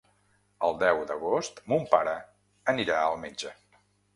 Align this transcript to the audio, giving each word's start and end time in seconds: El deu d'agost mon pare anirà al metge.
El 0.67 0.77
deu 0.83 1.01
d'agost 1.11 1.61
mon 1.73 1.87
pare 1.93 2.17
anirà 2.75 2.99
al 3.03 3.23
metge. 3.27 3.57